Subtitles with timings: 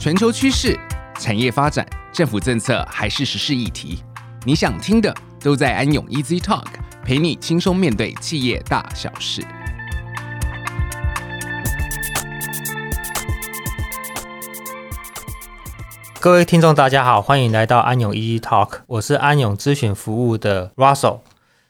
[0.00, 0.80] 全球趋势、
[1.18, 4.02] 产业发展、政府政策还是时事议题，
[4.46, 6.64] 你想听的都在安永 Easy Talk，
[7.04, 9.42] 陪你轻松面对企业大小事。
[16.18, 21.18] 各位听众，大家好，欢迎来到安永 Easy Talk，我是安永咨询服务的 Russell，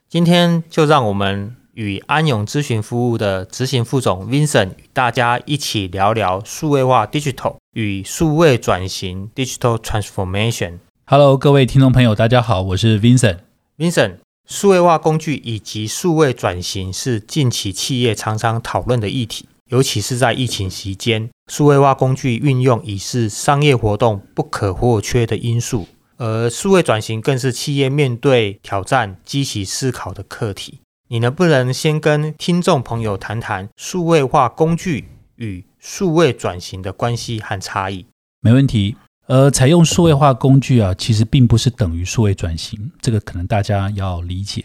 [0.08, 10.78] 今天就让我们与安永咨询服务的执行副总 Vincent 与大家一起聊聊数位化 Digital 与数位转型 Digital Transformation。
[11.06, 13.38] Hello，各位听众朋友，大家好，我是 Vincent。
[13.78, 14.16] Vincent，
[14.48, 19.48] 数位化工具以及数位转型是近期企业常常讨论的议题。
[19.68, 30.80] 尤其是在疫情期间，数位化工具运用已是商业活动不可或缺的因素，而数位转型更是企业面对挑战、积极思考的课题。
[31.06, 38.04] 你能不能先跟听众朋友谈谈数位化工具与数位转型的关系和差异？
[38.40, 38.96] 没问题。
[39.26, 44.64] 呃，采用数位化工具啊，其实并不是等于数位转型，这个可能大家要理解。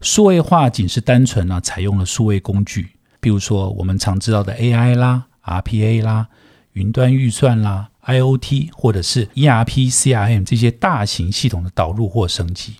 [0.00, 2.88] 数位化仅是单纯、啊，采用了数位工具。
[3.20, 6.28] 比如说，我们常知道的 AI 啦、RPA 啦、
[6.72, 12.74] 云端预算啦、IoT，或者是 ERP、CRM 这些大型系统的导入或升级，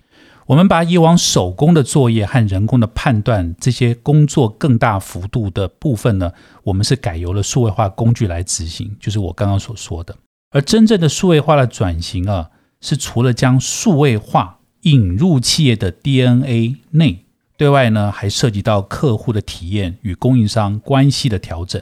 [0.47, 6.31] 我们把以往手工的作业和人工的判断这些工作更大幅度的部分呢，
[6.63, 10.15] 我们是改由了数位化工具来执行，就是我刚刚所说的。
[10.51, 17.25] 而真正的数位化的转型啊，是除了将数位化引入企业的 DNA 内。
[17.57, 21.81] 对外呢，还涉及到客户的体验与供应商关系的调整；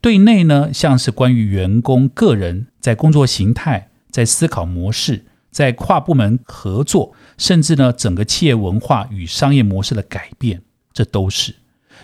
[0.00, 5.24] 对内呢，像是关于员工个人在工作形态、在思考模式、
[5.54, 11.54] 在跨部门合作，甚至呢，整个企业文化与商业模式的改变，这都是。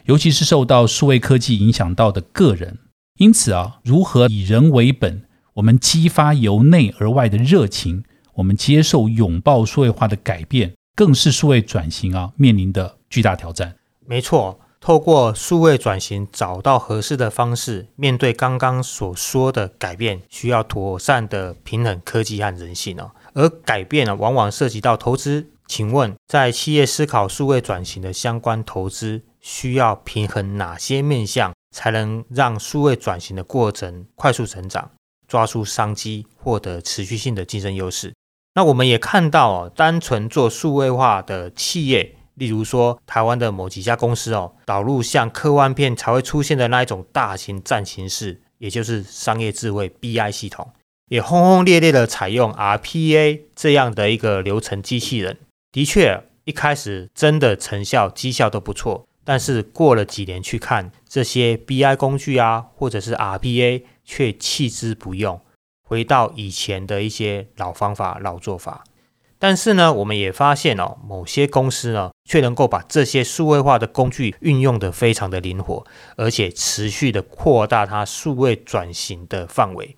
[0.04, 2.78] 尤其是受到数位科技影响到的个人，
[3.18, 12.98] 因此啊，如何以人为本，我们激发由内而外的热情，我们接受拥抱数位化的改变，更是数位转型啊面临的。
[13.10, 13.74] 巨大挑战，
[14.06, 14.60] 没错。
[14.80, 23.10] 透过数位转型，找到合适的方式面对刚刚所说的改变，需要妥善的平衡科技和人性哦。
[23.34, 25.50] 而改变呢，往往涉及到投资。
[25.66, 34.90] 请问，在企业思考数位转型的相关投资，需要平衡哪些面向，才能让数位转型的过程快速成长，
[35.28, 38.12] 抓住商机，获得持续性的竞争优势？
[38.54, 42.16] 那我们也看到哦，单纯做数位化的企业。
[42.34, 50.68] 例如说，台湾的某几家公司哦，导入像科幻片才会出现的那一种大型战情室，也就是商业智慧 BI 系统，
[51.10, 55.38] 也轰轰烈烈的采用 RPA 这样的一个流程机器人。
[55.72, 65.40] 的确，一开始真的成效绩效都不错，但是过了几年去看这些 BI 工具啊，或者是 RPA，却弃之不用，
[65.82, 68.84] 回到以前的一些老方法、老做法。
[69.40, 75.84] 但是呢，我们也发现哦，某些公司呢，却能够把这些数位化的工具运用得非常的灵活，
[76.16, 79.96] 而且持续的扩大它数位转型的范围。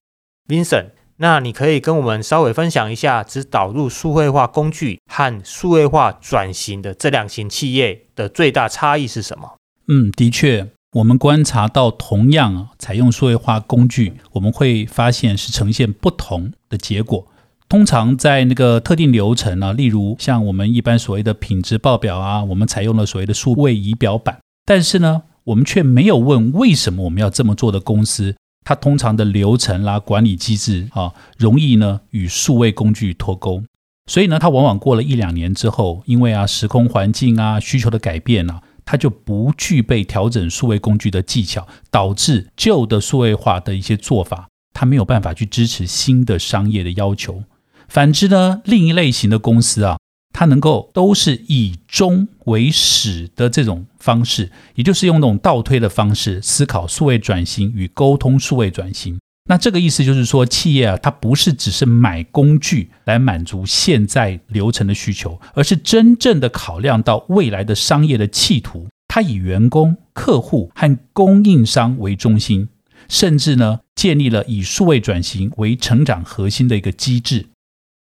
[0.49, 0.87] Vincent，
[1.23, 9.53] 那你可以跟我们稍微分享一下，只导入数位化工具和数位化转型的这两型企业的最大差异是什么？
[9.87, 17.25] 嗯，的确，我们观察到同样采用数位化工具，我们会发现是呈现不同的结果。
[17.69, 28.35] 通常在那个特定流程呢，例如像我们一般所谓的品质报表啊，我们采用了所谓的数位仪表板，但是呢，我们却没有问为什么我们要这么做的公司，
[28.65, 33.63] 它通常的流程啦、管理机制啊，容易呢与数位工具脱钩，
[34.07, 47.45] 所以呢，它往往过了一两年之后，因为啊时空环境啊需求的改变啊，它就不具备调整数位工具的技巧，导致旧的数位化的一些做法，它没有办法去支持新的商业的要求。
[47.89, 49.99] 反之呢，另一类型的公司啊，
[50.33, 59.19] 它能够都是以终为始的这种方式，也就是用那种倒推的方式思考数位转型与沟通数位转型。
[59.49, 68.87] 那这个意思就是说，企业啊，它不是只是买工具来满足现在流程的需求，而是真正的考量到未来的商业的企图。
[69.09, 72.69] 它以员工、客户和供应商为中心，
[73.09, 77.47] 甚至呢，建立了以数位转型为成长核心的一个机制。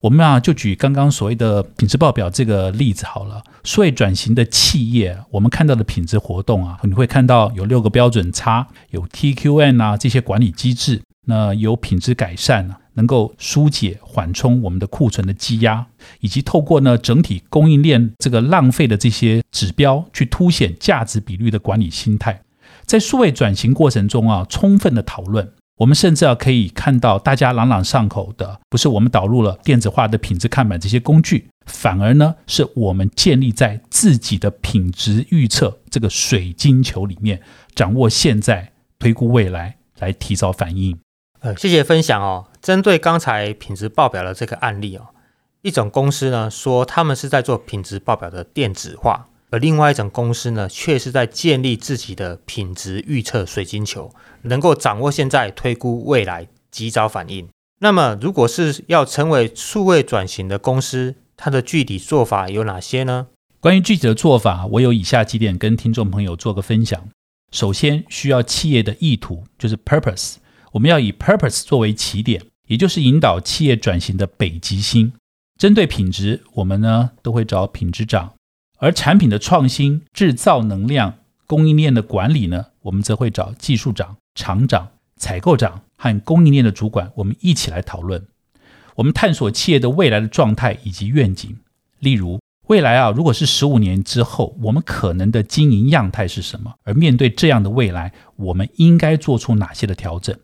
[0.00, 3.42] 我们啊，就举刚刚所谓的品质报表这个例子好了。
[3.64, 15.84] 数位转型的企业，我们看到的品质活动啊，你会看到有六个标准差，有 TQN 啊这些管理机制，那有品质改善啊，能够疏解缓冲我们的库存的积压，
[16.20, 22.42] 以及透过呢整体供应链这个浪费的这些指标，去凸显价值比率的管理心态。
[22.86, 25.52] 在数位转型过程中啊，充分的讨论。
[25.78, 37.40] 我们甚至要可以看到大家朗朗上口的，不是我们导入了电子化的品质看板这些工具，反而呢是我们建立在自己的品质预测这个水晶球里面，
[37.74, 40.98] 掌握现在，推估未来，来提早反应。
[41.40, 42.46] 呃，谢谢分享哦。
[42.60, 45.06] 针对刚才品质报表的这个案例哦，
[45.62, 49.28] 一种公司呢说他们是在做品质报表的电子化。
[49.50, 54.10] 而另外一种公司呢，却是在建立自己的品质预测水晶球，
[54.42, 57.48] 能够掌握现在、推估未来、及早反应。
[57.80, 63.28] 那么，如果是要成为数位转型的公司，它的具体做法有哪些呢？
[63.60, 67.08] 关于具体的做法，我有以下几点跟听众朋友做个分享。
[67.50, 70.34] 首先，需要企业的意图，就是 purpose。
[70.72, 75.12] 我们要以 purpose 作为起点，也就是引导企业转型的北极星。
[75.56, 78.34] 针对品质，我们呢都会找品质长。
[78.78, 81.14] 而产品的创新、制造能量、
[81.46, 88.26] 供应链的管理呢，我们则会找技术长、厂长、采购长和供应链的主管，我们一起来讨论。
[88.96, 91.58] 我们探索企业的未来的状态以及愿景。
[91.98, 96.74] 例如，未来啊，如果是十五年之后，我们可能的经营样态是什么？
[96.84, 100.36] 而面对这样的未来，我们应该做出哪些的调整？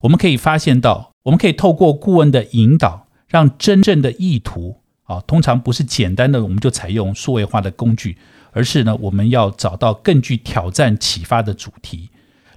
[0.00, 4.81] 我们可以发现到，我们可以透过顾问的引导，让真正的意图。
[5.12, 8.16] 啊，通常不是简单的我们就采用数位化的工具，
[8.52, 12.08] 而是呢，我们要找到更具挑战启发的主题。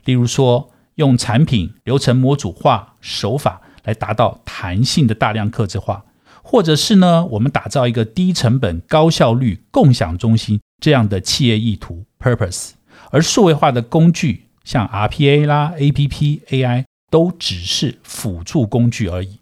[0.06, 6.06] 例如说，用产品流程模组化手法来达到弹性的大量客制化，
[6.42, 12.72] 或者是呢，我们打造一个低成本、高效率共享中心这样的企业意图 （purpose）。
[13.12, 19.40] 而数位化的工具，像 RPA 啦、APP、AI，都只是辅助工具而已。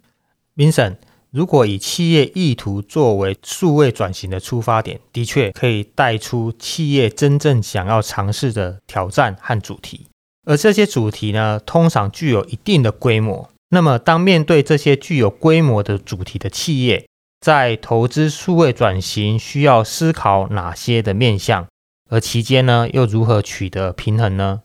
[0.55, 0.95] Vincent。
[1.33, 10.05] 如果以企业意图作为数位转型的出发点，的确可以带出企业真正想要尝试的挑战和主题。
[10.45, 13.49] 而这些主题呢，通常具有一定的规模。
[13.69, 17.07] 那么，当面对这些具有规模的主题的企业，
[17.41, 21.65] 在投资数位转型需要思考哪些的面向？
[22.11, 24.61] 而期间呢，又如何取得平衡呢？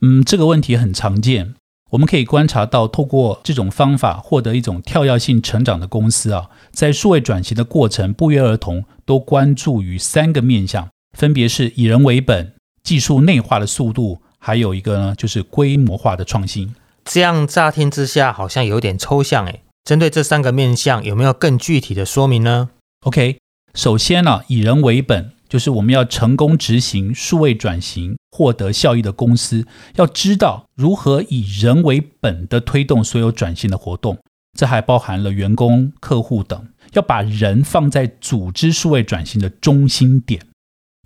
[0.00, 1.54] 嗯，这个问题很常见。
[1.96, 12.52] 我们可以观察到，透过这种方法获得一种跳跃性成长的公司啊，在数位转型的过程不约而同都关注于三个面向，分别是以人为本、
[12.82, 16.74] 技术内化的速度，还有一个呢就是规模化的创新。
[17.06, 19.62] 这样乍听之下好像有点抽象诶。
[19.82, 22.68] 针对这三个面向，有没有更具体的说明呢
[23.06, 23.38] ？OK，
[23.72, 25.32] 首先呢，以人为本。
[25.48, 34.18] 就是我们要成功执行数位转型、获得效益的公司，要知道如何以人为本的推动所有转型的活动。
[34.58, 40.42] 这还包含了员工、客户等，要把人放在组织数位转型的中心点。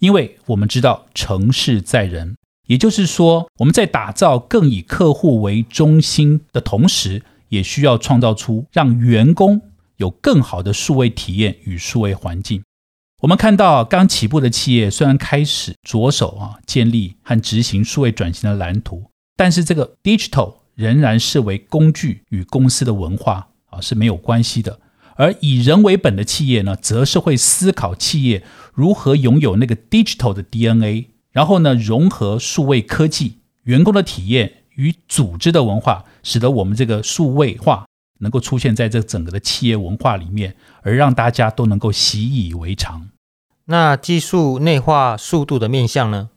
[0.01, 2.35] 因为我们知道成事在人，
[2.67, 9.61] 也就是说，我们在打造更以客户为中心的同时，也需要创造出让员工
[9.99, 12.63] 有更好的数位体验与数位环境。
[13.21, 24.81] 我们看到刚起步的企业虽然开始着手啊建立和执行数位转型的蓝图，但是这个 digital 仍然视为工具与公司的文化啊是没有关系的。
[25.17, 37.85] 而以人为本的企业呢，则是会思考企业如何拥有那个 digital 的 DNA，然后呢融合数位科技、员工的体验与组织的文化，使得我们这个数位化。
[38.21, 43.11] 能够出现在这整个的企业文化里面，而让大家都能够习以为常。
[43.67, 46.31] 那技术内化速度的面向呢？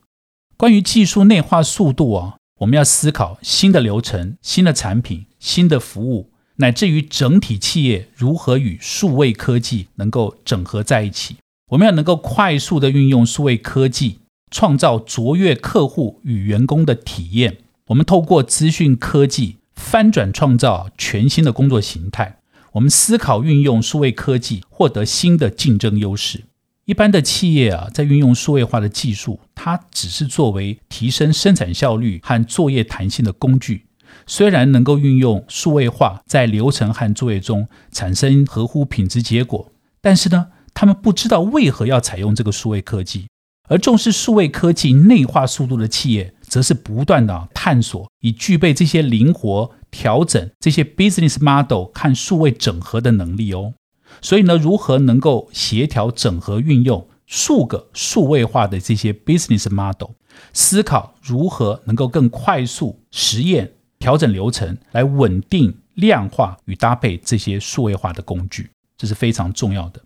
[0.58, 11.38] 关于技术内化速度啊，我们要思考新的流程、新的产品、新的服务，乃至于整体企业如何与数位科技能够整合在一起。
[11.72, 14.20] 我们要能够快速地运用数位科技，
[14.52, 17.58] 创造卓越客户与员工的体验。
[17.88, 19.58] 我们透过资讯科技。
[19.75, 22.39] 翻转创造全新的工作形态，
[22.74, 26.46] 我们思考运用数位科技获得新的竞争优势。
[26.86, 33.86] 一般的企业啊，在运用数位化的技术，它只是作为提升生产效率和作业弹性的工具。
[34.27, 43.27] 虽然能够运用数位化在流程和作业中产生合乎品质结果，但是呢，他们不知道为何要采用这个数位科技。
[43.70, 53.74] 而重视数位科技内化速度的企业，则是不断的探索，以具备这些灵活调整这些 business model 和数位整合的能力哦。
[54.22, 60.12] 所以呢，如何能够协调整合运用数个数位化的这些 business model，
[60.53, 70.00] 思考如何能够更快速实验调整流程，来稳定量化与搭配这些数位化的工具，这是非常重要的。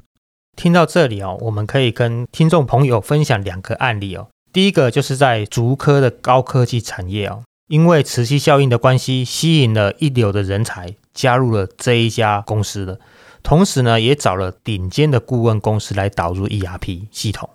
[0.56, 4.30] 听到这里哦，我们可以跟听众朋友分享两个案例哦。
[4.58, 12.98] 第一个就是在竹科的高科技产业哦，因为磁吸效应的关系，吸引了一流的人才加入了这一家公司了。
[13.44, 17.48] 同时呢，也找了顶尖的顾问公司来导入 ERP 系统，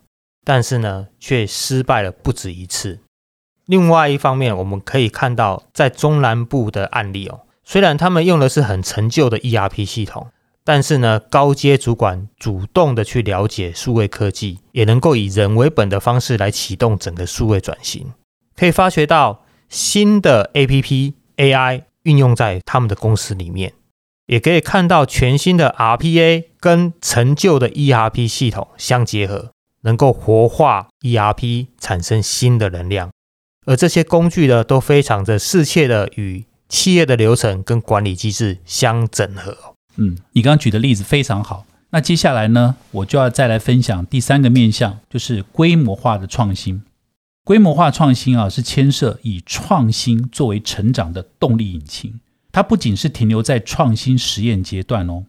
[0.45, 3.01] 但是呢，却失败了不止一次。
[3.67, 10.29] 另外一方面，我们可以看到在中南部的案例哦，虽然他们用的是很陈旧的 ERP 系统，
[10.65, 18.13] 但是呢，高阶主管主动的去了解数位科技，也能够以人为本的方式来启动整个数位转型，
[18.57, 23.73] 可以发掘到新的 APP AI 运用在他们的公司里面。
[24.27, 29.51] 也可以看到全新的 RPA 跟陈旧的 ERP 系统相结合，
[29.83, 33.11] 能够活化 ERP，产生新的能量。
[33.67, 39.72] 而这些工具呢，都非常的适切的与企业的流程跟管理机制相整合。
[39.97, 41.67] 嗯，你刚刚举的例子非常好。
[41.91, 46.83] 那接下来呢，我就要再来分享第三个面向，就是规模化的创新。
[47.45, 52.21] 规模化创新啊，是牵涉以创新作为成长的动力引擎。
[52.53, 55.25] 它不仅是停留在创新实验阶段哦，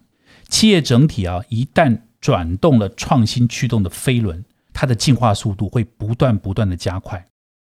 [0.47, 7.25] 企业整体啊，一旦转动了创新驱动的飞轮，它的进化速度会不断不断的加快。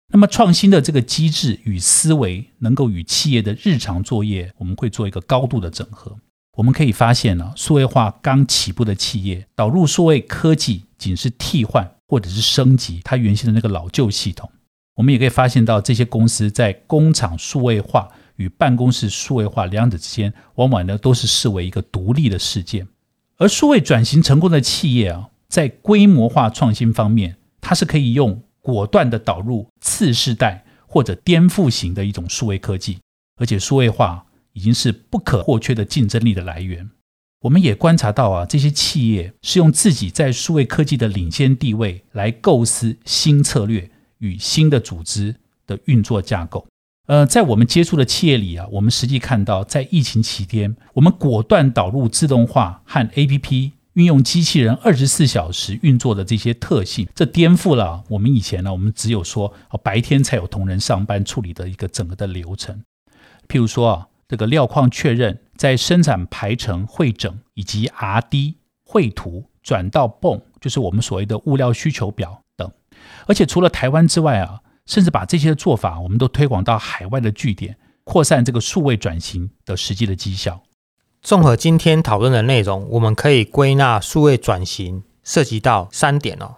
[0.08, 6.18] 那么创新的这个机制与思维，能够与企业的日常作业，我们会做一个高度的整合。
[6.56, 14.50] 我们可以发现呢，数位化刚起步的企业，导入数位科技，仅是替换或者是升级它原先的那个老旧系统。
[14.96, 18.08] 我们也可以发现到，这些公司在工厂数位化。
[18.36, 22.88] 与办公室数位化两者之间，往往呢都是视为一个独立的事件。
[23.36, 32.98] 而数位转型成功的企业啊，在规模化创新方面，它是可以用果断的导入次世代或者颠覆型的一种数位科技，
[33.36, 36.90] 而且数位化已经是不可或缺的竞争力的来源。
[37.42, 45.34] 我们也观察到啊，这些企业是用自己在数位科技的领先地位来构思新策略与新的组织
[45.66, 46.66] 的运作架构。
[47.06, 62.80] 呃，在我们接触的企业里啊，我们实际看到，在疫情期间，我们果断导入自动化和 APP，运用机器人二十四小时运作的这些特性，这颠覆了我们以前呢，我们只有说白天才有同仁上班处理的一个整个的流程。
[63.48, 72.72] 譬如说啊，这个料况确认，在生产排程汇整以及 RD 绘图转到泵就是我们所谓的物料需求表等。
[73.26, 74.60] 而且除了台湾之外啊。
[74.84, 80.60] 甚至把这些做法，我们都推广到海外的据点，扩散这个数位转型的实际的绩效。
[81.22, 86.56] 综合今天讨论的内容，我们可以归纳数位转型涉及到三点哦：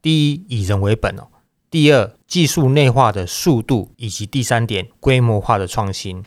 [0.00, 1.24] 第一，以人为本哦；
[1.70, 6.24] 第二，技术内化的速度；以及第三点，规模化的创新。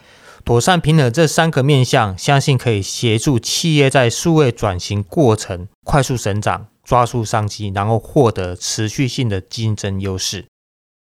[0.49, 10.47] 妥善平衡这三个面向，相信可以协助企业在数位转型过程快速成长，抓住商机，然后获得持续性的竞争优势。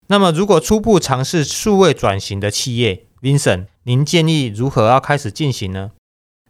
[0.06, 5.90] 那么，如果初步尝试数位转型的企业，Vincent，您建议如何要开始进行呢？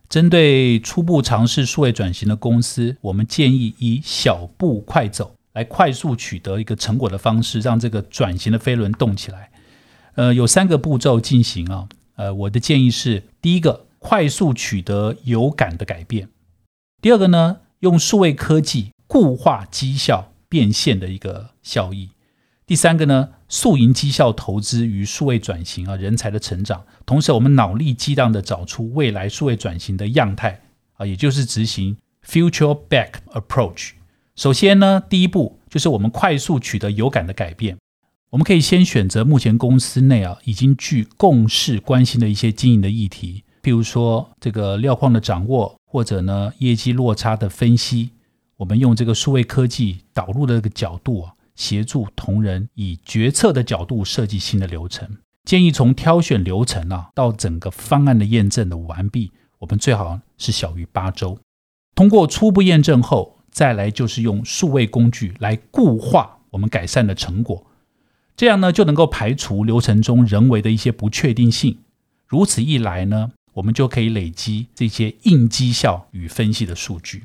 [0.10, 9.50] 针对初步尝试数位转型的公司，我们建议以小步快走，来快速取得一个成果的方式，让这个转型的飞轮动起来。
[10.16, 11.88] 呃，有三个步骤进行啊。
[12.16, 16.28] 呃，我的建议是：第一个，快速取得有感的改变；
[17.02, 22.10] 第二个呢，用数位科技固化绩效变现的一个效益；
[22.66, 30.62] 第三个呢，速赢绩效投资与数位转型啊，人才的成长，同时我们脑力激荡地找出未来数位转型的样态
[30.98, 33.92] 啊，也就是执行 future back approach。
[34.36, 37.78] 首先呢，第一步就是我们快速取得有感的改变。
[38.34, 48.10] 我们可以先选择目前公司内啊已经具共识关心的一些经营的议题，譬如说这个料矿的掌握，或者呢业绩落差的分析。
[48.58, 51.34] 我们用这个数位科技导入的这个角度啊。
[51.56, 55.08] 协助同仁以决策的角度设计新的流程，
[55.44, 61.38] 建议从挑选流程啊到整个方案的验证的完毕，我们最好是小于八周。
[61.94, 67.64] 通过初步验证后，再来就是用数位工具来固化我们改善的成果，
[68.36, 71.78] 这样呢就能够排除流程中人为的一些不确定性。
[72.28, 77.24] 如此一来呢，我们就可以累积这些硬绩效与分析的数据。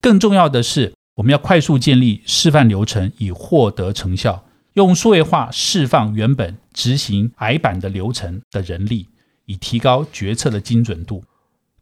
[0.00, 4.44] 更重要的是，我们要快速建立示范流程，以获得成效。
[4.74, 9.08] 用数位化释放原本执行矮板的流程的人力，
[9.46, 11.24] 以提高决策的精准度。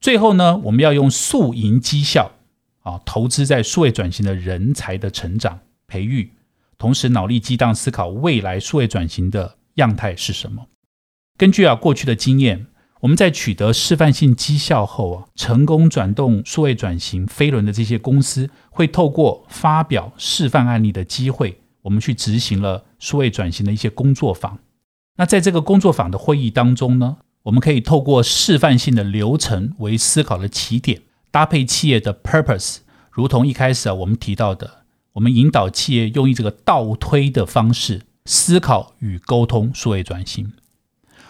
[0.00, 2.30] 最后呢，我们要用速赢绩效
[2.82, 6.30] 啊，投资在数位转型的人才的成长培育，
[6.78, 10.66] 同时脑力激荡思考未来数位转型的样态是什么。
[11.36, 12.66] 根据啊过去的经验。
[13.00, 24.58] 我们在取得示范性绩效后啊，成功转动数位转型飞轮的这些公司，会透过发表示范案例的机会，我们去执行了数位转型的一些工作坊。
[25.18, 32.78] 那在这个工作坊的会议当中呢，我们可以透过示范性的流程为思考的起点，搭配企业的 purpose，
[33.12, 34.85] 如同一开始啊我们提到的，
[35.16, 40.52] 我们引导企业用一这个倒推的方式思考与沟通数位转型。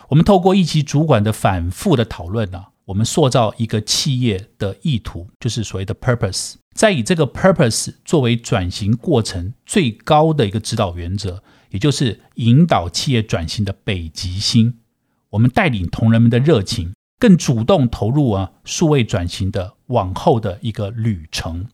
[0.09, 11.43] 我们透过一级主管的反复的讨论呢、啊，我们塑造一个企业的意图，就是所谓的 purpose，再以这个 purpose 作为转型过程最高的一个指导原则。
[11.71, 14.79] 也就是引导企业转型的北极星，
[15.31, 21.67] 我们带领同仁们的热情，更主动投入啊数位转型的往后的一个旅程。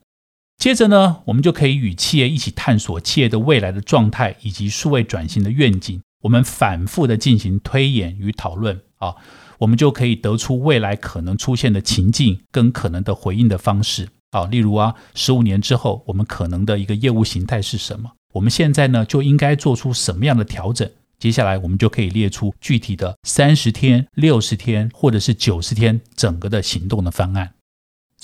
[0.63, 6.01] 接着呢，我们就可以与企业一起探索企业的未来的状态以及数位转型的愿景。
[6.23, 9.17] 我们反复的进行推演与讨论啊，
[9.59, 14.45] 我们就可以得出未来可能出现的情境跟可能的回应的方式啊。
[14.45, 18.13] 例如啊，十五年之后，我们可能的一个业务形态是什么？
[18.33, 20.89] 我们现在呢，就应该做出什么样的调整？
[21.19, 27.55] 接下来我们就可以列出具体的三十天、六十天，或者是九十天整个的行动的方案。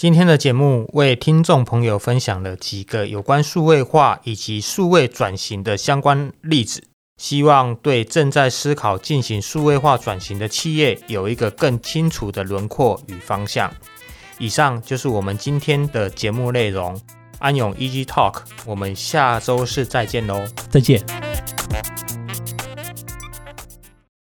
[0.00, 6.84] 今天的节目为听众朋友分享了几个有关数位化以及数位转型的相关例子，
[7.16, 13.74] 希望对正在思考进行数位化转型的企业有一个更清楚的轮廓与方向。
[14.38, 16.96] 以上就是我们今天的节目内容。
[17.40, 20.44] 安永 EasY Talk，我们下周四再见喽！
[20.70, 21.04] 再见。